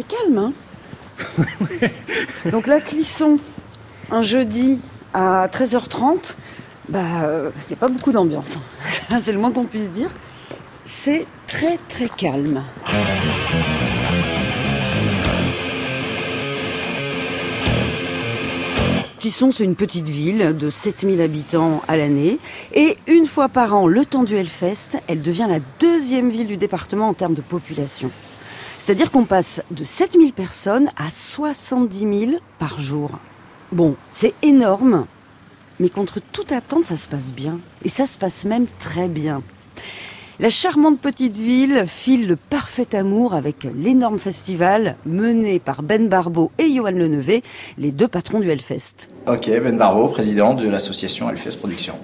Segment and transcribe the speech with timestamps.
[0.00, 1.46] C'est calme, hein
[2.50, 3.38] Donc là, Clisson,
[4.10, 4.80] un jeudi
[5.12, 6.32] à 13h30,
[6.88, 8.58] bah, euh, c'est pas beaucoup d'ambiance.
[9.20, 10.08] c'est le moins qu'on puisse dire.
[10.86, 12.64] C'est très très calme.
[19.18, 22.38] Clisson, c'est une petite ville de 7000 habitants à l'année.
[22.72, 26.56] Et une fois par an, le temps du Hellfest, elle devient la deuxième ville du
[26.56, 28.10] département en termes de population.
[28.80, 31.98] C'est-à-dire qu'on passe de 7000 personnes à 70
[32.30, 33.10] 000 par jour.
[33.72, 35.04] Bon, c'est énorme,
[35.78, 37.60] mais contre toute attente, ça se passe bien.
[37.84, 39.42] Et ça se passe même très bien.
[40.38, 46.50] La charmante petite ville file le parfait amour avec l'énorme festival mené par Ben Barbeau
[46.58, 47.42] et Johan Lenevé,
[47.76, 49.08] les deux patrons du Hellfest.
[49.26, 51.96] Ok, Ben Barbeau, président de l'association Hellfest Production.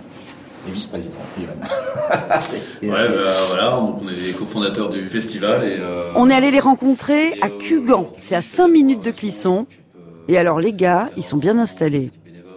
[0.68, 5.76] Et vice-président, ouais, bah, voilà, donc on est les cofondateurs du festival et...
[5.78, 9.66] Euh, on est allé les rencontrer à Cugan, c'est à 5 minutes de Clisson.
[10.28, 12.10] Et alors les gars, ils sont bien installés.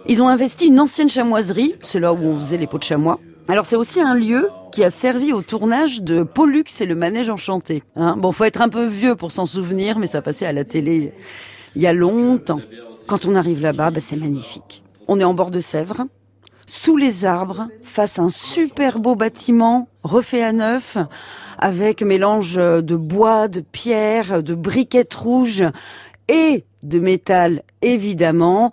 [0.08, 3.20] Ils ont investi une ancienne chamoiserie, c'est là où on faisait les pots de chamois.
[3.48, 7.30] Alors c'est aussi un lieu qui a servi au tournage de Pollux et le manège
[7.30, 7.82] enchanté.
[7.96, 10.64] Hein bon, faut être un peu vieux pour s'en souvenir, mais ça passait à la
[10.64, 11.12] télé
[11.76, 12.60] il y a longtemps.
[13.06, 14.82] Quand on arrive là-bas, bah, c'est magnifique.
[15.08, 16.06] On est en bord de Sèvres,
[16.70, 20.96] sous les arbres, face à un super beau bâtiment refait à neuf,
[21.58, 25.64] avec mélange de bois, de pierre, de briquettes rouges
[26.28, 28.70] et de métal, évidemment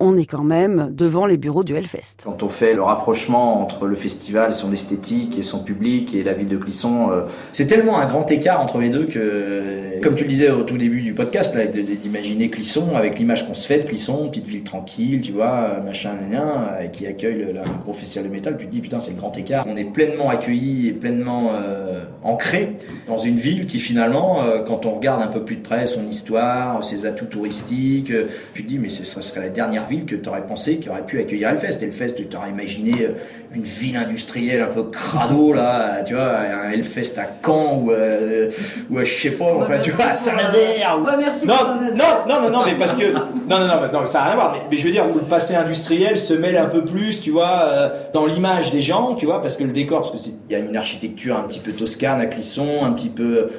[0.00, 2.24] on est quand même devant les bureaux du Hellfest.
[2.24, 6.32] Quand on fait le rapprochement entre le festival, son esthétique et son public et la
[6.32, 10.24] ville de Clisson, euh, c'est tellement un grand écart entre les deux que, comme tu
[10.24, 13.86] le disais au tout début du podcast, d'imaginer Clisson avec l'image qu'on se fait de
[13.86, 18.56] Clisson, petite ville tranquille, tu vois, machin, rien, qui accueille le, gros festival de métal,
[18.58, 19.66] tu te dis putain c'est le grand écart.
[19.68, 24.86] On est pleinement accueilli et pleinement euh, ancré dans une ville qui finalement, euh, quand
[24.86, 28.12] on regarde un peu plus de près son histoire, ses atouts touristiques,
[28.54, 31.04] tu te dis mais ce serait la dernière ville que tu aurais pensé qui aurait
[31.04, 31.82] pu accueillir Hellfest.
[31.82, 33.12] Hellfest, tu aurais imaginé euh,
[33.54, 38.48] une ville industrielle un peu crado, là, tu vois, un Hellfest à Caen ou, euh,
[38.90, 40.96] ou à, je sais pas, enfin, tu vois, à Saint-Nazaire.
[40.98, 41.18] Ou...
[41.18, 44.24] merci non, non, non, non, non, mais parce que, non, non, non, non, ça n'a
[44.24, 46.84] rien à voir, mais, je veux dire, où le passé industriel se mêle un peu
[46.84, 50.22] plus, tu vois, euh, dans l'image des gens, tu vois, parce que le décor, parce
[50.22, 53.50] qu'il y a une architecture un petit peu toscane à Clisson, un petit peu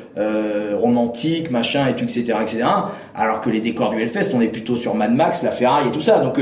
[0.77, 2.63] romantique, machin, et tout, etc., etc.,
[3.13, 5.91] alors que les décors du Hellfest, on est plutôt sur Mad Max, la Ferrari et
[5.91, 6.39] tout ça, donc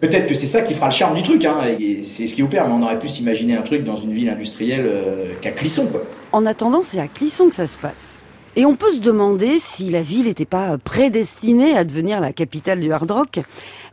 [0.00, 1.58] peut-être que c'est ça qui fera le charme du truc, hein,
[2.04, 4.86] c'est ce qui opère, mais on aurait pu s'imaginer un truc dans une ville industrielle
[4.86, 5.90] euh, qu'à Clisson.
[6.32, 8.22] En attendant, c'est à Clisson que ça se passe.
[8.58, 12.80] Et on peut se demander si la ville n'était pas prédestinée à devenir la capitale
[12.80, 13.40] du hard rock.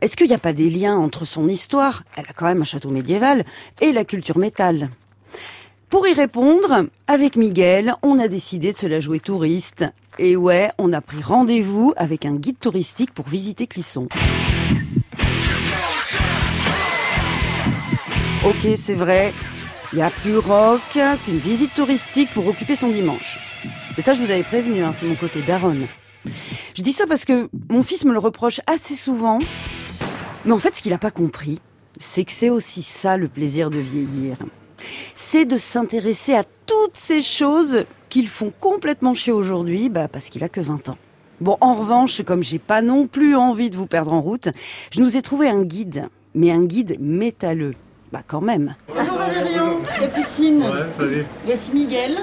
[0.00, 2.64] Est-ce qu'il n'y a pas des liens entre son histoire, elle a quand même un
[2.64, 3.44] château médiéval,
[3.82, 4.88] et la culture métal?
[5.90, 9.84] Pour y répondre, avec Miguel, on a décidé de se la jouer touriste.
[10.18, 14.08] Et ouais, on a pris rendez-vous avec un guide touristique pour visiter Clisson.
[18.44, 19.32] Ok, c'est vrai,
[19.94, 20.80] il y a plus rock
[21.24, 23.38] qu'une visite touristique pour occuper son dimanche.
[23.96, 25.86] Mais ça, je vous avais prévenu, hein, c'est mon côté daronne.
[26.74, 29.38] Je dis ça parce que mon fils me le reproche assez souvent.
[30.44, 31.60] Mais en fait, ce qu'il n'a pas compris,
[31.96, 34.36] c'est que c'est aussi ça le plaisir de vieillir.
[35.14, 40.44] C'est de s'intéresser à toutes ces choses qu'ils font complètement chier aujourd'hui, bah, parce qu'il
[40.44, 40.98] a que 20 ans.
[41.40, 44.48] Bon, en revanche, comme j'ai pas non plus envie de vous perdre en route,
[44.92, 47.74] je nous ai trouvé un guide, mais un guide métalleux.
[48.12, 48.76] Bah quand même.
[48.86, 50.62] Bonjour Valérian, Capucine.
[50.62, 51.24] Ouais, salut.
[51.44, 52.18] Voici Miguel.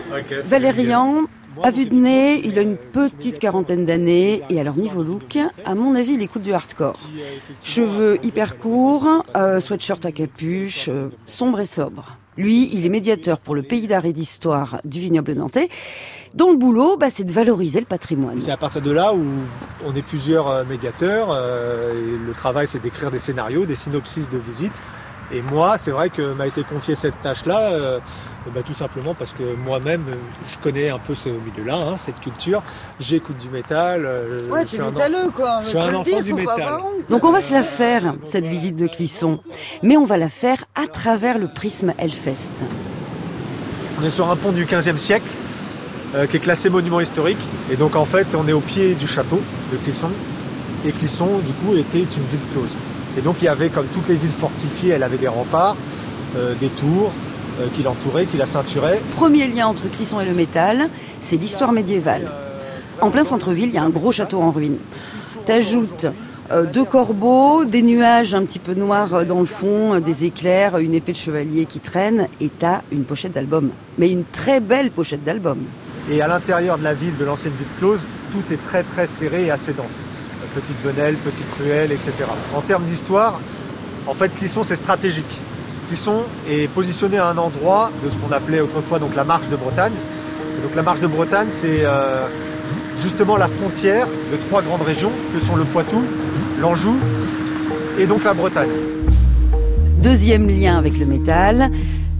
[0.46, 1.26] Valérian,
[1.62, 5.76] à vue de nez, il a une petite quarantaine d'années et alors niveau look, à
[5.76, 7.00] mon avis, il écoute du hardcore.
[7.62, 12.18] Cheveux hyper courts, euh, sweatshirt à capuche, euh, sombre et sobre.
[12.38, 15.68] Lui, il est médiateur pour le pays d'art et d'histoire du vignoble nantais,
[16.34, 18.40] dont le boulot, bah, c'est de valoriser le patrimoine.
[18.40, 19.22] C'est à partir de là où
[19.86, 21.30] on est plusieurs euh, médiateurs.
[21.32, 24.82] et le travail, c'est d'écrire des scénarios, des synopsis de visites
[25.34, 28.00] et moi, c'est vrai que m'a été confiée cette tâche-là, euh,
[28.54, 30.04] bah, tout simplement parce que moi-même,
[30.50, 32.62] je connais un peu ce milieu-là, hein, cette culture.
[33.00, 34.06] J'écoute du métal.
[34.06, 35.62] Euh, ouais, tu es métalleux, quoi.
[35.62, 36.80] Je suis un enfant du métal.
[37.10, 39.40] Donc on va se la faire, cette visite de Clisson.
[39.84, 42.66] Mais on va la faire à travers le prisme Hellfest.
[44.02, 45.28] On est sur un pont du 15e siècle,
[46.16, 47.40] euh, qui est classé monument historique.
[47.72, 49.40] Et donc en fait, on est au pied du château
[49.72, 50.10] de Clisson.
[50.86, 52.76] Et Clisson, du coup, était une ville close.
[53.18, 55.76] Et donc il y avait, comme toutes les villes fortifiées, elle avait des remparts,
[56.36, 57.12] euh, des tours
[57.60, 59.02] euh, qui l'entouraient, qui la ceinturaient.
[59.16, 62.32] Premier lien entre Clisson et le métal, c'est l'histoire médiévale.
[63.02, 64.78] En plein centre-ville, il y a un gros château en ruine.
[65.46, 66.06] T'ajoutes
[66.52, 70.94] euh, deux corbeaux, des nuages un petit peu noirs dans le fond, des éclairs, une
[70.94, 73.72] épée de chevalier qui traîne, et t'as une pochette d'album.
[73.98, 75.60] Mais une très belle pochette d'album.
[76.10, 79.46] Et à l'intérieur de la ville, de l'ancienne ville close, tout est très très serré
[79.46, 80.06] et assez dense.
[80.56, 82.12] Petite venelle, petite ruelle, etc.
[82.56, 83.40] En termes d'histoire,
[84.08, 85.38] en fait, Clisson, c'est stratégique.
[85.88, 89.56] Clisson est positionné à un endroit de ce qu'on appelait autrefois donc la marche de
[89.56, 89.94] Bretagne.
[90.64, 92.28] donc la marche de Bretagne, c'est euh,
[93.02, 96.04] justement la frontière de trois grandes régions que sont le Poitou,
[96.60, 96.98] l'Anjou
[98.00, 98.70] et donc la Bretagne.
[100.02, 101.72] Deuxième lien avec le métal,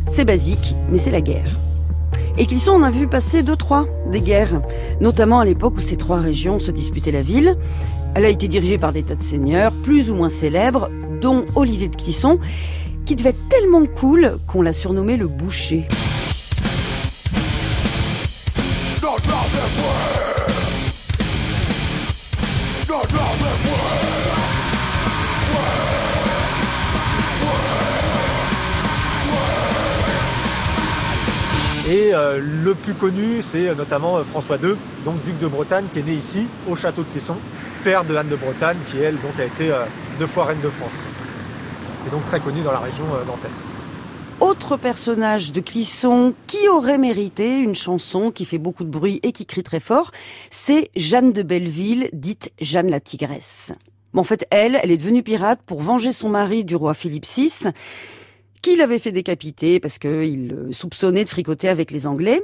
[0.06, 1.61] c'est basique, mais c'est la guerre.
[2.38, 4.62] Et Clisson en a vu passer deux, trois des guerres,
[5.00, 7.58] notamment à l'époque où ces trois régions se disputaient la ville.
[8.16, 10.90] Elle a été dirigée par des tas de seigneurs, plus ou moins célèbres,
[11.22, 12.40] dont Olivier de Clisson,
[13.06, 15.88] qui devait être tellement cool qu'on l'a surnommé le boucher.
[32.14, 34.76] Euh, le plus connu, c'est euh, notamment euh, François II,
[35.06, 37.36] donc duc de Bretagne, qui est né ici, au château de Clisson,
[37.84, 39.74] père de Anne de Bretagne, qui elle donc a été
[40.20, 40.92] deux fois reine de France.
[42.08, 43.62] Et donc très connue dans la région nantaise.
[44.40, 49.32] Autre personnage de Clisson qui aurait mérité une chanson qui fait beaucoup de bruit et
[49.32, 50.12] qui crie très fort,
[50.50, 53.74] c'est Jeanne de Belleville, dite Jeanne la Tigresse.
[54.16, 57.72] en fait, elle, elle est devenue pirate pour venger son mari du roi Philippe VI
[58.62, 62.42] qui l'avait fait décapiter parce qu'il soupçonnait de fricoter avec les Anglais.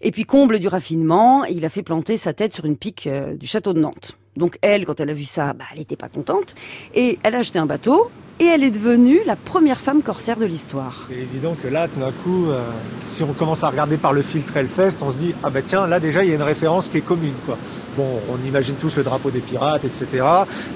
[0.00, 3.36] Et puis comble du raffinement, il a fait planter sa tête sur une pique euh,
[3.36, 4.16] du château de Nantes.
[4.36, 6.54] Donc elle, quand elle a vu ça, bah, elle n'était pas contente.
[6.94, 8.10] Et elle a acheté un bateau,
[8.40, 11.06] et elle est devenue la première femme corsaire de l'histoire.
[11.10, 12.62] C'est évident que là, tout d'un coup, euh,
[13.00, 15.86] si on commence à regarder par le filtre Hellfest, on se dit ah bah tiens,
[15.86, 17.58] là déjà il y a une référence qui est commune quoi.
[17.96, 20.24] Bon, on imagine tous le drapeau des pirates, etc.,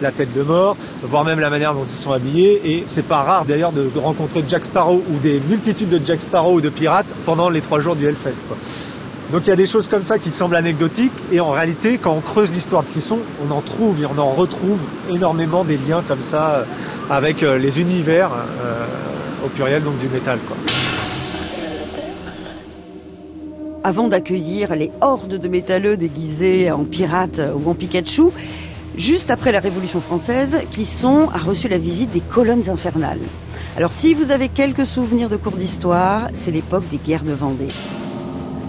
[0.03, 2.61] la tête de mort, voire même la manière dont ils sont habillés.
[2.65, 6.55] Et c'est pas rare d'ailleurs de rencontrer Jack Sparrow ou des multitudes de Jack Sparrow
[6.55, 8.41] ou de pirates pendant les trois jours du Hellfest.
[8.49, 8.57] Quoi.
[9.33, 12.13] Donc il y a des choses comme ça qui semblent anecdotiques et en réalité quand
[12.13, 14.79] on creuse l'histoire de Clisson, on en trouve et on en retrouve
[15.11, 16.65] énormément des liens comme ça euh,
[17.11, 18.85] avec euh, les univers euh,
[19.45, 20.39] au pluriel donc du métal
[23.83, 28.25] Avant d'accueillir les hordes de métalleux déguisés en pirates ou en Pikachu,
[28.97, 33.21] juste après la Révolution française, Clisson a reçu la visite des colonnes infernales.
[33.77, 37.69] Alors si vous avez quelques souvenirs de cours d'histoire, c'est l'époque des guerres de Vendée.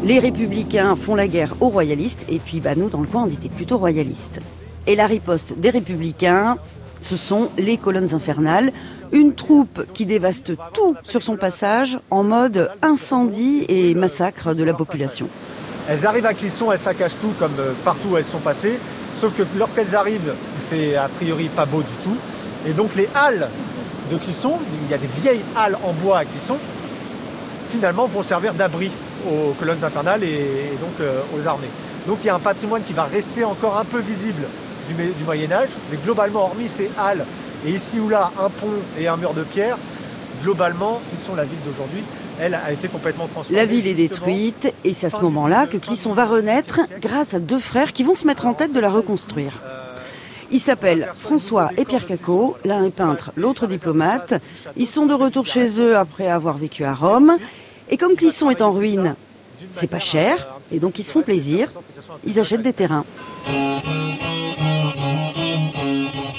[0.05, 3.27] Les républicains font la guerre aux royalistes, et puis bah, nous, dans le coin, on
[3.27, 4.39] était plutôt royalistes.
[4.85, 6.59] Et la riposte des républicains,
[6.99, 8.71] ce sont les colonnes infernales,
[9.11, 14.75] une troupe qui dévaste tout sur son passage en mode incendie et massacre de la
[14.75, 15.27] population.
[15.89, 18.77] Elles arrivent à Clisson, elles saccagent tout comme euh, partout où elles sont passées,
[19.17, 22.17] sauf que lorsqu'elles arrivent, il fait a priori pas beau du tout.
[22.67, 23.49] Et donc les halles
[24.11, 24.53] de Clisson,
[24.83, 26.57] il y a des vieilles halles en bois à Clisson,
[27.71, 28.91] finalement vont servir d'abri
[29.27, 31.69] aux colonnes infernales et, donc euh, aux armées.
[32.07, 34.43] Donc il y a un patrimoine qui va rester encore un peu visible
[34.87, 37.25] du, du Moyen Âge, mais globalement, hormis ces halles
[37.65, 38.67] et ici ou là un pont
[38.99, 39.77] et un mur de pierre,
[40.43, 42.03] globalement, qui sont la ville d'aujourd'hui,
[42.39, 43.57] elle a été complètement transformée.
[43.57, 47.39] La ville est détruite et c'est à ce moment-là que Clisson va renaître grâce à
[47.39, 49.61] deux frères qui vont se mettre en tête de la reconstruire.
[50.51, 54.35] Ils s'appellent François et Pierre Cacot, l'un est peintre, l'autre diplomate.
[54.77, 57.37] Ils sont de retour chez eux après avoir vécu à Rome.
[57.89, 59.15] Et comme Clisson est en ruine,
[59.71, 61.71] c'est pas cher, et donc ils se font plaisir,
[62.25, 63.05] ils achètent des terrains.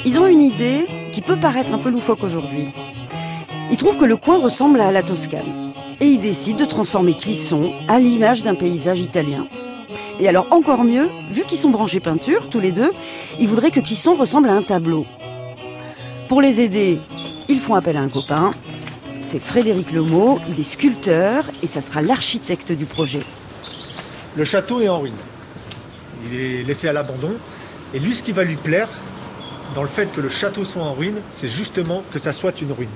[0.04, 2.68] Ils ont une idée qui peut paraître un peu loufoque aujourd'hui.
[3.70, 5.72] Ils trouvent que le coin ressemble à la Toscane.
[6.00, 9.46] Et ils décident de transformer Clisson à l'image d'un paysage italien.
[10.20, 12.92] Et alors encore mieux, vu qu'ils sont branchés peinture, tous les deux,
[13.40, 15.06] ils voudraient que Clisson ressemble à un tableau.
[16.28, 17.00] Pour les aider,
[17.48, 18.50] ils font appel à un copain,
[19.26, 23.22] c'est Frédéric Lemo, il est sculpteur et ça sera l'architecte du projet.
[24.36, 25.16] Le château est en ruine.
[26.30, 27.32] Il est laissé à l'abandon.
[27.92, 28.88] Et lui, ce qui va lui plaire,
[29.74, 32.70] dans le fait que le château soit en ruine, c'est justement que ça soit une
[32.70, 32.88] ruine.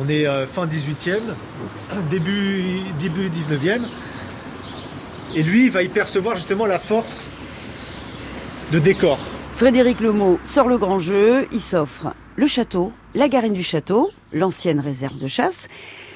[0.00, 1.18] On est euh, fin 18e,
[2.10, 3.82] début, début 19e.
[5.34, 7.26] Et lui, il va y percevoir justement la force
[8.70, 9.18] de décor.
[9.50, 14.80] Frédéric Lemo sort le grand jeu, il s'offre le château, la garenne du château, l'ancienne
[14.80, 15.68] réserve de chasse.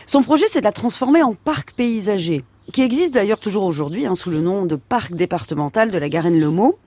[0.06, 4.14] Son projet, c'est de la transformer en parc paysager, qui existe d'ailleurs toujours aujourd'hui hein,
[4.14, 6.78] sous le nom de parc départemental de la Garenne-le-Maux.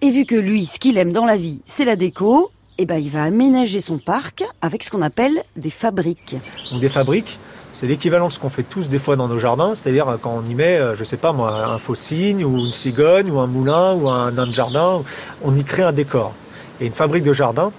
[0.00, 2.96] Et vu que lui, ce qu'il aime dans la vie, c'est la déco, eh ben,
[2.96, 6.36] il va aménager son parc avec ce qu'on appelle des fabriques.
[6.72, 7.38] des fabriques,
[7.74, 10.34] c'est l'équivalent de ce qu'on fait tous des fois dans nos jardins, c'est-à-dire euh, quand
[10.42, 13.38] on y met, euh, je sais pas moi, un faux cygne ou une cigogne ou
[13.40, 15.02] un moulin ou un nain de jardin,
[15.42, 16.32] on y crée un décor.
[16.80, 17.72] Et une fabrique de jardin,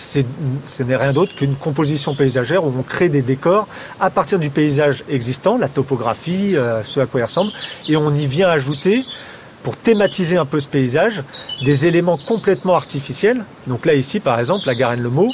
[0.00, 3.68] ce n'est rien d'autre qu'une composition paysagère où on crée des décors
[4.00, 7.52] à partir du paysage existant, la topographie, euh, ce à quoi il ressemble,
[7.88, 9.04] et on y vient ajouter
[9.62, 11.22] pour thématiser un peu ce paysage,
[11.64, 13.44] des éléments complètement artificiels.
[13.66, 15.30] Donc là ici par exemple, la Garenne Le Mot,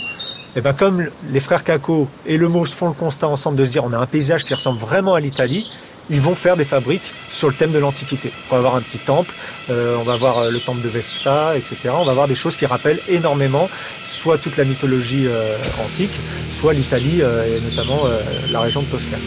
[0.57, 3.71] et comme les frères Caco et Le Mot se font le constat ensemble de se
[3.71, 5.71] dire on a un paysage qui ressemble vraiment à l'Italie,
[6.11, 8.33] ils vont faire des fabriques sur le thème de l'Antiquité.
[8.49, 9.35] On va avoir un petit temple,
[9.71, 11.91] euh, on va voir euh, le temple de Vesta, etc.
[11.93, 13.69] On va voir des choses qui rappellent énormément
[14.09, 16.19] soit toute la mythologie euh, antique,
[16.51, 18.05] soit l'Italie et notamment
[18.51, 19.21] la région de Toscane.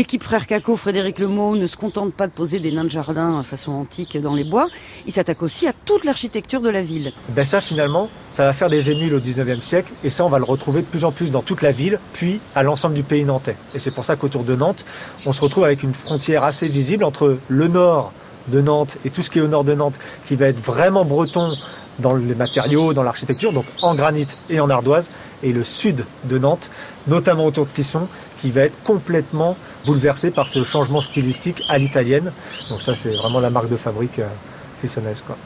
[0.00, 3.42] L'équipe Frère Caco, Frédéric Lemaux, ne se contente pas de poser des nains de jardin
[3.42, 4.66] façon antique dans les bois,
[5.04, 7.12] il s'attaque aussi à toute l'architecture de la ville.
[7.36, 10.38] Ben ça finalement, ça va faire des émules au 19e siècle et ça on va
[10.38, 13.26] le retrouver de plus en plus dans toute la ville, puis à l'ensemble du pays
[13.26, 13.56] nantais.
[13.74, 14.86] Et c'est pour ça qu'autour de Nantes,
[15.26, 18.14] on se retrouve avec une frontière assez visible entre le nord
[18.48, 21.04] de Nantes et tout ce qui est au nord de Nantes qui va être vraiment
[21.04, 21.54] breton
[21.98, 25.10] dans les matériaux, dans l'architecture, donc en granit et en ardoise,
[25.42, 26.70] et le sud de Nantes,
[27.06, 28.08] notamment autour de Clisson,
[28.40, 32.30] qui va être complètement bouleversé par ce changement stylistique à l'italienne.
[32.68, 34.88] Donc ça, c'est vraiment la marque de fabrique euh,
[35.26, 35.36] quoi.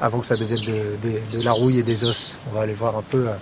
[0.00, 2.36] Avant que ça devienne de, la rouille et des os.
[2.50, 3.34] On va aller voir un peu euh,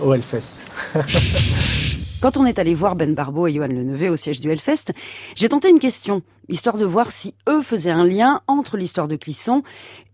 [0.00, 0.54] au Hellfest.
[2.24, 4.94] Quand on est allé voir Ben Barbeau et Johan Leneveux au siège du Hellfest,
[5.36, 9.16] j'ai tenté une question, histoire de voir si eux faisaient un lien entre l'histoire de
[9.16, 9.62] Clisson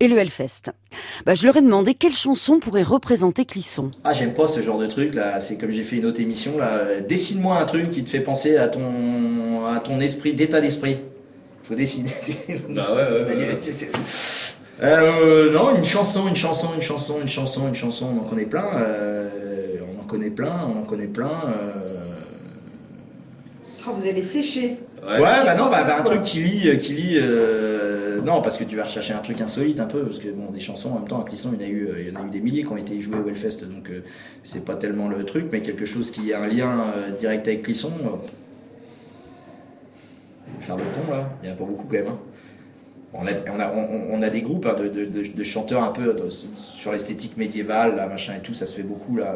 [0.00, 0.72] et le Hellfest.
[1.24, 3.92] Bah, je leur ai demandé quelle chanson pourrait représenter Clisson.
[4.02, 5.38] Ah, j'aime pas ce genre de truc là.
[5.38, 7.00] C'est comme j'ai fait une autre émission là.
[7.00, 10.98] Dessine-moi un truc qui te fait penser à ton, à ton esprit, d'état d'esprit.
[11.62, 12.10] Faut dessiner.
[12.70, 13.58] bah ouais, ouais.
[14.82, 18.46] Euh, non, une chanson, une chanson, une chanson, une chanson, une chanson, on en connaît
[18.46, 18.66] plein.
[18.78, 19.39] Euh,
[20.10, 21.30] connaît plein, on en connaît plein.
[21.48, 22.14] Euh,
[23.86, 24.78] ah, vous allez sécher.
[25.02, 27.16] Ouais, bah non, bah, bah, un truc qui lit, euh, qui lit.
[27.16, 30.50] Euh, non, parce que tu vas rechercher un truc insolite un peu, parce que bon,
[30.50, 32.20] des chansons en même temps à Clisson, il y en a eu, il y en
[32.20, 33.90] a eu des milliers qui ont été jouées au Hellfest, donc
[34.42, 37.92] c'est pas tellement le truc, mais quelque chose qui a un lien direct avec Clisson.
[40.58, 42.08] faire le pont là, il y en a pas beaucoup quand même.
[42.08, 42.18] Hein.
[43.12, 46.14] On a, on, a, on, a, des groupes hein, de, de, de, chanteurs un peu
[46.54, 49.34] sur l'esthétique médiévale, là, machin et tout, ça se fait beaucoup là.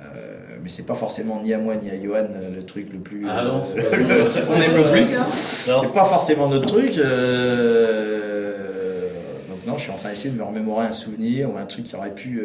[0.00, 2.98] Euh, mais c'est pas forcément ni à moi ni à Johan euh, le truc le
[2.98, 3.26] plus.
[3.28, 5.20] Ah non, c'est pas on aime le plus.
[5.32, 6.96] C'est pas forcément notre truc.
[6.98, 8.58] Euh,
[9.48, 11.86] donc non, je suis en train d'essayer de me remémorer un souvenir ou un truc
[11.86, 12.42] qui aurait pu.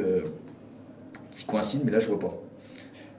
[1.31, 2.33] qui coïncide, mais là je vois pas.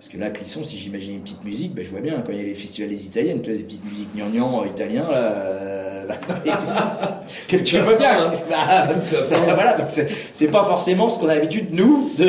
[0.05, 2.37] Parce que là, Clisson, si j'imagine une petite musique, ben, je vois bien quand il
[2.37, 6.05] y a les festivals des italiennes, tu vois, des petites musiques gnangnan italiens, là.
[7.49, 8.31] que tu vois bien.
[8.51, 8.87] Bah,
[9.55, 12.27] voilà, donc c'est pas forcément ce qu'on a l'habitude, nous, de.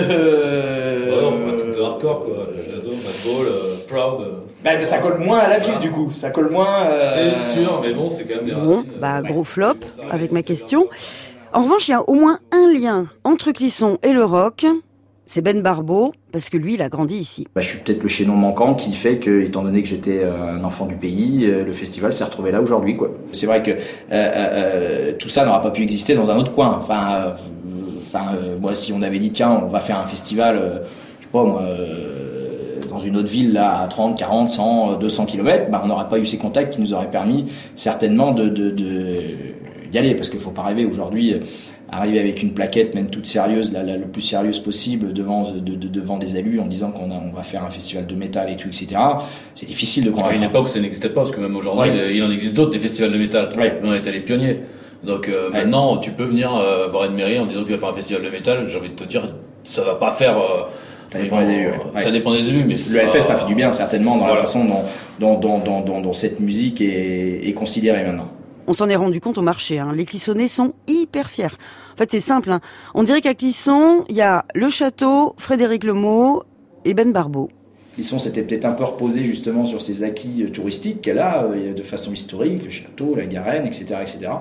[1.20, 2.48] non, faut un truc de hardcore, quoi.
[2.66, 4.22] Jason, Madball, euh, Proud.
[4.22, 4.32] Euh.
[4.64, 6.14] Bah, ça colle moins à la ville, du coup.
[6.14, 6.86] Ça colle moins.
[6.86, 8.86] Euh, c'est sûr, mais bon, c'est quand même des racines.
[9.02, 9.80] Bah, gros flop,
[10.10, 10.88] avec ma question.
[11.52, 14.66] En revanche, il y a au moins un lien entre Clisson et le rock
[15.26, 17.48] c'est Ben Barbeau, parce que lui, il a grandi ici.
[17.56, 20.54] Bah, je suis peut-être le chaînon manquant qui fait que, étant donné que j'étais euh,
[20.54, 22.96] un enfant du pays, euh, le festival s'est retrouvé là aujourd'hui.
[22.96, 23.10] quoi.
[23.32, 23.72] C'est vrai que
[24.12, 26.78] euh, tout ça n'aura pas pu exister dans un autre coin.
[26.80, 27.36] Enfin,
[28.62, 30.84] moi, si on avait dit, tiens, on va faire un festival,
[31.20, 31.64] je sais pas moi,
[32.90, 36.18] dans une autre ville là, à 30, 40, 100, 200 km, bah, on n'aurait pas
[36.18, 38.74] eu ces contacts qui nous auraient permis certainement de
[39.92, 40.16] y aller.
[40.16, 41.36] Parce qu'il ne faut pas rêver aujourd'hui
[41.92, 46.18] arriver avec une plaquette, même toute sérieuse, la, le plus sérieuse possible, devant, de, devant
[46.18, 48.96] des élus en disant qu'on on va faire un festival de métal et tout, etc.
[49.56, 50.32] C'est difficile de convaincre.
[50.32, 52.80] À une époque, ça n'existait pas, parce que même aujourd'hui, il en existe d'autres, des
[52.80, 53.50] festivals de métal.
[53.84, 54.60] On était les pionniers.
[55.04, 57.78] Donc euh, maintenant, tu peux venir euh, voir une mairie en disant que tu vas
[57.78, 58.68] faire un festival de métal.
[58.68, 59.24] J'ai envie de te dire,
[59.64, 60.38] ça va pas faire.
[60.38, 60.64] Euh,
[61.12, 61.72] ça dépend des élus.
[61.98, 64.66] Ça dépend des élus, mais le Hellfest a fait du bien certainement dans la façon
[64.66, 68.30] dont, dont, dont, dont, cette musique est, est considérée maintenant.
[68.68, 69.80] On s'en est rendu compte au marché.
[69.80, 69.94] Hein.
[69.96, 71.46] Les Clissonnais sont hyper fiers.
[71.94, 72.52] En fait, c'est simple.
[72.52, 72.62] Hein.
[72.94, 76.44] On dirait qu'à Clisson, il y a le château, Frédéric Lemaux
[76.84, 77.50] et Ben Barbeau.
[77.96, 81.74] Clisson s'était peut-être un peu reposé justement sur ses acquis euh, touristiques qu'elle a euh,
[81.74, 84.32] de façon historique, le château, la Garenne, etc., etc.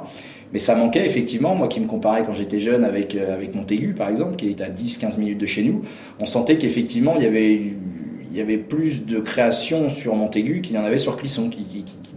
[0.52, 3.94] Mais ça manquait effectivement, moi qui me comparais quand j'étais jeune avec, euh, avec Montaigu
[3.94, 5.82] par exemple, qui est à 10-15 minutes de chez nous,
[6.18, 10.74] on sentait qu'effectivement il y avait il y avait plus de création sur Montaigu qu'il
[10.74, 11.48] y en avait sur Clisson,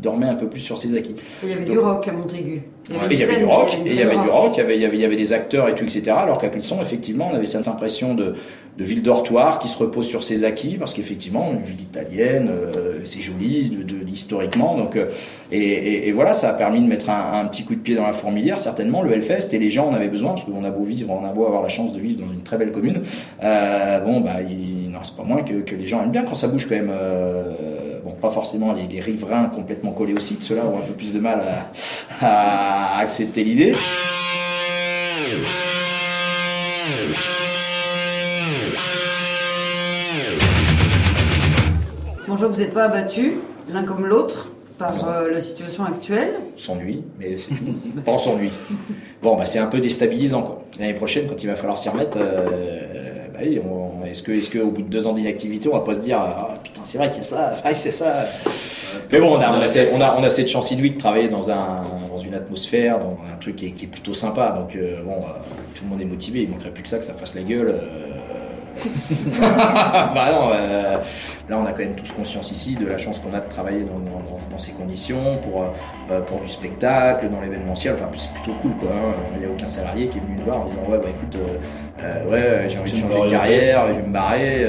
[0.01, 1.15] dormait un peu plus sur ses acquis.
[1.43, 2.63] Il y avait du rock à Montaigu.
[2.89, 5.05] Il y avait, du rock, il y avait du rock, il y avait, il y
[5.05, 6.03] avait, des acteurs et tout, etc.
[6.11, 8.35] Alors qu'à Clisson, effectivement, on avait cette impression de,
[8.77, 12.99] de ville dortoir qui se repose sur ses acquis, parce qu'effectivement, une ville italienne, euh,
[13.03, 14.77] c'est joli, de, de, historiquement.
[14.77, 15.07] Donc, euh,
[15.51, 18.05] et, et, voilà, ça a permis de mettre un, un, petit coup de pied dans
[18.05, 20.83] la fourmilière, certainement, le Hellfest, et les gens en avaient besoin, parce qu'on a beau
[20.83, 23.01] vivre, on a beau avoir la chance de vivre dans une très belle commune.
[23.43, 26.35] Euh, bon, bah, il n'en reste pas moins que, que, les gens aiment bien quand
[26.35, 26.93] ça bouge quand même.
[28.21, 31.19] Pas forcément les, les, riverains complètement collés au site, ceux-là ont un peu plus de
[31.19, 31.41] mal
[32.21, 33.75] à, à accepter l'idée.
[42.27, 43.33] Bonjour, vous n'êtes pas abattus,
[43.69, 46.33] l'un comme l'autre, par euh, la situation actuelle?
[46.55, 48.01] S'ennuie, mais c'est tout.
[48.05, 48.51] pas s'ennuie.
[49.21, 50.63] Bon, bah, c'est un peu déstabilisant.
[50.79, 54.81] L'année prochaine, quand il va falloir s'y remettre, euh, bah, est-ce que, est-ce qu'au bout
[54.81, 57.21] de deux ans d'inactivité, on va pas se dire, ah, putain, c'est vrai qu'il y
[57.21, 58.25] a ça, c'est ça.
[59.11, 61.83] Mais bon, on a, on a, on a, cette chance inouïe de travailler dans, un,
[62.09, 64.51] dans une atmosphère, dans un truc qui est, qui est plutôt sympa.
[64.51, 65.25] Donc, euh, bon,
[65.75, 66.43] tout le monde est motivé.
[66.43, 67.79] Il manquerait plus que ça, que ça fasse la gueule.
[69.39, 70.97] bah non, euh,
[71.49, 73.83] là on a quand même tous conscience ici de la chance qu'on a de travailler
[73.83, 75.73] dans, ces conditions pour,
[76.11, 77.93] euh, pour du spectacle, dans l'événementiel.
[77.95, 78.89] Enfin, c'est plutôt cool quoi.
[78.91, 79.13] Hein.
[79.35, 81.37] Il n'y a aucun salarié qui est venu nous voir en disant Ouais, bah écoute,
[82.01, 84.67] euh, ouais, j'ai envie de changer de carrière, je vais me barrer.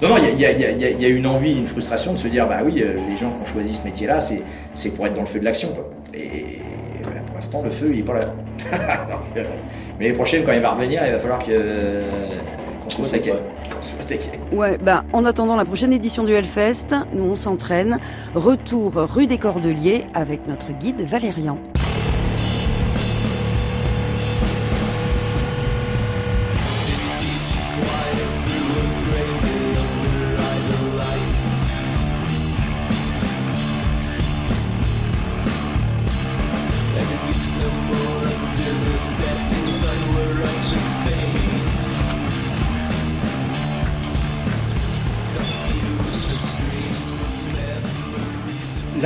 [0.00, 2.60] Non, non, il y a, y a, une envie, une frustration de se dire Bah
[2.64, 5.44] oui, les gens qui ont choisi ce métier-là, c'est pour être dans le feu de
[5.44, 5.70] l'action.
[6.14, 6.58] Et
[7.02, 8.34] pour l'instant, le feu, il n'est pas là.
[9.98, 12.02] mais les prochaines, quand il va revenir, il va falloir que
[14.52, 17.98] Ouais, bah, en attendant la prochaine édition du Hellfest, nous on s'entraîne.
[18.34, 21.58] Retour rue des Cordeliers avec notre guide Valérian.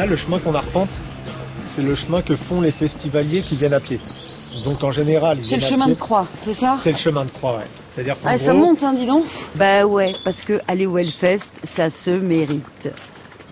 [0.02, 0.88] Là, le chemin qu'on arpente,
[1.64, 4.00] c'est le chemin que font les festivaliers qui viennent à pied.
[4.64, 6.76] Donc en général, c'est le chemin de croix, c'est ça?
[6.82, 7.66] C'est le chemin de croix, ouais.
[7.94, 9.26] C'est-à-dire ah, ça monte, hein, dis donc.
[9.54, 12.90] Bah ouais, parce que aller au Hellfest, ça se mérite.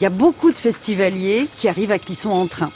[0.00, 2.70] Il y a beaucoup de festivaliers qui arrivent à Clisson en train.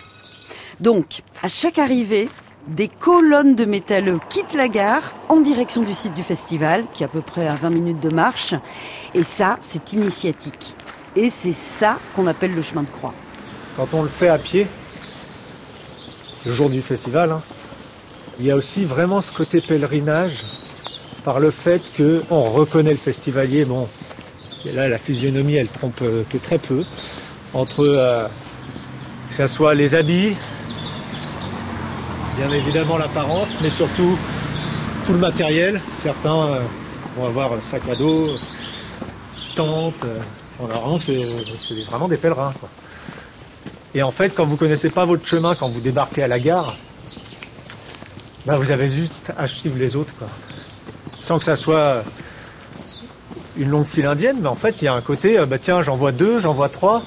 [0.79, 2.29] Donc, à chaque arrivée,
[2.69, 7.07] des colonnes de métalleux quittent la gare en direction du site du festival, qui est
[7.07, 8.55] à peu près à 20 minutes de marche.
[9.15, 10.77] Et ça, c'est initiatique.
[11.17, 13.15] Et c'est ça qu'on appelle le chemin de croix
[13.77, 14.67] quand on le fait à pied,
[16.47, 17.43] le jour du festival, hein,
[18.39, 20.43] il y a aussi vraiment ce côté pèlerinage
[21.25, 23.65] par le fait qu'on reconnaît le festivalier.
[23.65, 23.89] Bon,
[24.73, 26.85] là, la physionomie, elle trompe euh, que très peu.
[27.53, 28.27] Entre euh,
[29.31, 30.35] que ce soit les habits,
[32.37, 34.19] bien évidemment l'apparence, mais surtout
[35.07, 35.81] tout le matériel.
[36.03, 36.61] Certains euh,
[37.17, 38.31] vont avoir sac à dos,
[39.55, 40.05] tente.
[40.99, 42.53] c'est vraiment des pèlerins.
[43.95, 46.77] Et en fait, quand vous connaissez pas votre chemin, quand vous débarquez à la gare,
[48.45, 50.29] bah vous avez juste à suivre les autres, quoi.
[51.21, 52.03] Sans que ça soit
[53.57, 55.97] une longue file indienne, mais en fait, il y a un côté, bah tiens, j'en
[55.97, 57.03] vois deux, j'en vois trois.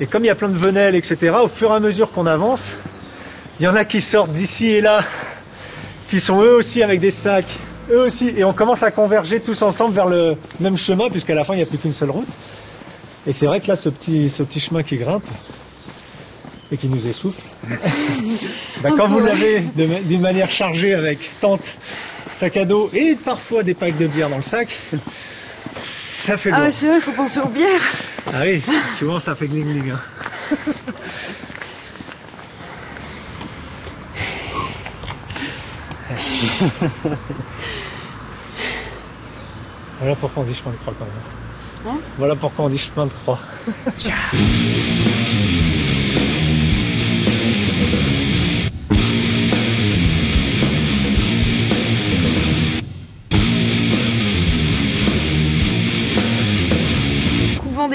[0.00, 2.26] Et comme il y a plein de venelles, etc., au fur et à mesure qu'on
[2.26, 2.70] avance,
[3.58, 5.02] il y en a qui sortent d'ici et là,
[6.10, 7.58] qui sont eux aussi avec des sacs,
[7.90, 11.42] eux aussi, et on commence à converger tous ensemble vers le même chemin, puisqu'à la
[11.42, 12.28] fin, il n'y a plus qu'une seule route.
[13.26, 15.24] Et c'est vrai que là, ce petit, ce petit chemin qui grimpe,
[16.70, 17.42] et qui nous essouffle.
[18.82, 19.60] Bah, quand vous l'avez
[20.04, 21.74] d'une manière chargée avec tente,
[22.32, 24.68] sac à dos et parfois des packs de bière dans le sac,
[25.72, 26.60] ça fait lourd.
[26.62, 27.92] Ah c'est vrai, il faut penser aux bières.
[28.28, 28.62] Ah oui,
[28.98, 29.90] souvent ça fait gling gling.
[29.90, 29.98] Hein.
[39.98, 41.14] voilà pourquoi on dit chemin de croix quand même.
[41.86, 41.98] Hein?
[42.18, 43.40] Voilà pourquoi on dit chemin de croix.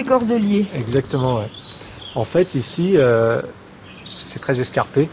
[0.04, 0.66] Cordeliers.
[0.76, 1.50] Exactement, ouais.
[2.16, 3.42] En fait, ici, euh,
[4.26, 5.10] c'est très escarpé.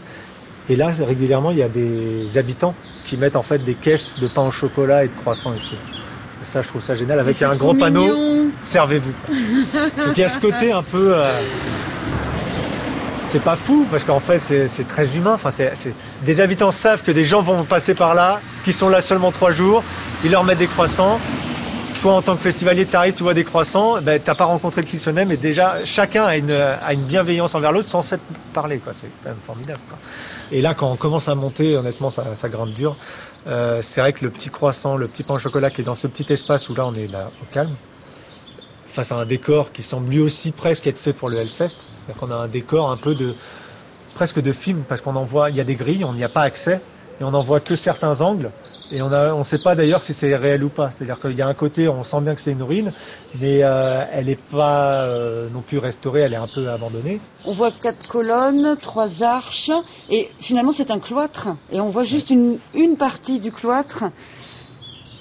[0.69, 2.75] Et là, régulièrement, il y a des habitants
[3.05, 5.73] qui mettent en fait des caisses de pain au chocolat et de croissants ici.
[5.73, 9.13] Et ça, je trouve ça génial, avec un gros panneau, servez-vous.
[10.05, 11.13] Donc il y a ce côté un peu...
[11.15, 11.41] Euh,
[13.27, 15.33] c'est pas fou, parce qu'en fait, c'est très humain.
[15.35, 15.51] Enfin,
[16.23, 19.51] des habitants savent que des gens vont passer par là, qui sont là seulement trois
[19.51, 19.83] jours,
[20.23, 21.19] ils leur mettent des croissants,
[22.01, 24.81] toi en tant que festivalier, tu arrives, tu vois des croissants, ben, t'as pas rencontré
[24.81, 28.93] le Clissonet, mais déjà chacun a une, bienveillance envers l'autre sans s'être parlé, quoi.
[28.93, 29.79] C'est quand même formidable.
[30.51, 32.97] Et là, quand on commence à monter, honnêtement, ça, grimpe dur.
[33.45, 35.95] Euh, c'est vrai que le petit croissant, le petit pain au chocolat qui est dans
[35.95, 37.75] ce petit espace où là on est là au calme,
[38.87, 41.77] face à un décor qui semble lui aussi presque être fait pour le Hellfest.
[42.07, 43.33] cest qu'on a un décor un peu de
[44.15, 46.29] presque de film parce qu'on en voit, il y a des grilles, on n'y a
[46.29, 46.81] pas accès
[47.19, 48.51] et on n'en voit que certains angles.
[48.91, 50.91] Et on ne on sait pas d'ailleurs si c'est réel ou pas.
[50.91, 52.91] C'est-à-dire qu'il y a un côté, on sent bien que c'est une ruine,
[53.39, 57.21] mais euh, elle n'est pas euh, non plus restaurée, elle est un peu abandonnée.
[57.45, 59.71] On voit quatre colonnes, trois arches,
[60.09, 61.47] et finalement c'est un cloître.
[61.71, 64.03] Et on voit juste une, une partie du cloître.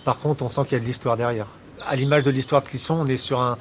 [0.04, 1.46] Par contre, on sent qu'il y a de l'histoire derrière.
[1.86, 3.56] À l'image de l'histoire de Clisson, on est sur un,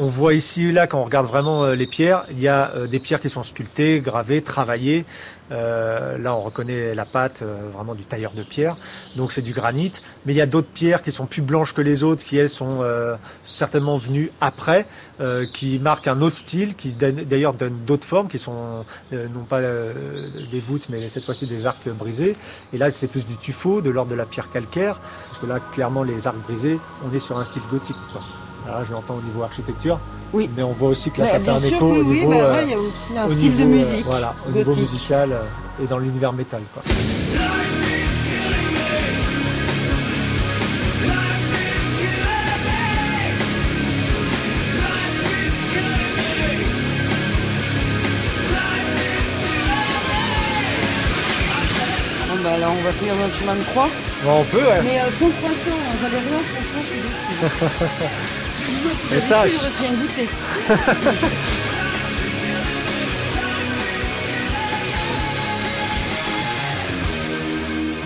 [0.00, 2.86] on voit ici là, quand on regarde vraiment euh, les pierres, il y a euh,
[2.86, 5.04] des pierres qui sont sculptées, gravées, travaillées.
[5.52, 7.42] Euh, là, on reconnaît la pâte
[7.74, 8.76] vraiment du tailleur de pierre.
[9.16, 9.92] Donc c'est du granit.
[10.24, 12.48] Mais il y a d'autres pierres qui sont plus blanches que les autres, qui elles
[12.48, 12.84] sont
[13.44, 14.86] certainement venues après,
[15.52, 20.60] qui marquent un autre style, qui d'ailleurs donnent d'autres formes, qui sont non pas des
[20.60, 22.36] voûtes, mais cette fois-ci des arcs brisés.
[22.72, 25.58] Et là, c'est plus du tuffeau, de l'ordre de la pierre calcaire, parce que là,
[25.72, 27.96] clairement, les arcs brisés, on est sur un style gothique.
[28.66, 29.98] Là, je l'entends au niveau architecture.
[30.32, 30.48] Oui.
[30.56, 32.70] Mais on voit aussi que là, ça fait un écho au niveau, oui, bah, il
[32.70, 34.04] y a aussi un style de musique.
[34.06, 36.62] voilà, au niveau musical euh, et dans l'univers métal.
[36.72, 36.82] Quoi.
[52.42, 53.90] Bah là on va finir notre chemin de croix.
[54.24, 54.80] Bon, on peut ouais.
[54.82, 58.30] Mais euh, sans croissant, j'avais rien, franchement je suis déçue.
[58.60, 59.16] Je...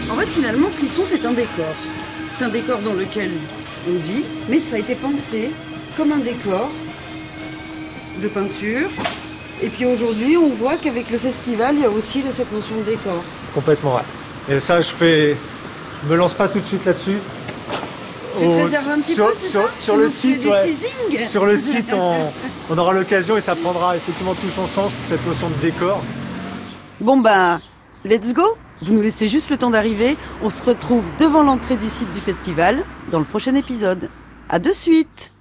[0.11, 1.75] en fait, finalement, Clisson, c'est un décor.
[2.27, 3.31] C'est un décor dans lequel
[3.88, 5.51] on vit, mais ça a été pensé
[5.97, 6.71] comme un décor
[8.23, 8.88] de peinture.
[9.62, 12.83] Et puis aujourd'hui, on voit qu'avec le festival, il y a aussi cette notion de
[12.83, 13.23] décor.
[13.55, 14.03] Complètement, ouais.
[14.57, 15.37] Et ça, je fais,
[16.03, 17.19] je me lance pas tout de suite là-dessus.
[18.38, 20.42] Tu te réserves un petit sur, peu, c'est ça Sur le site,
[21.29, 25.49] Sur le site, on, aura l'occasion et ça prendra effectivement tout son sens, cette notion
[25.49, 26.03] de décor.
[27.01, 27.61] Bon bah,
[28.05, 30.16] let's go Vous nous laissez juste le temps d'arriver.
[30.42, 34.09] On se retrouve devant l'entrée du site du festival dans le prochain épisode.
[34.49, 35.34] À de suite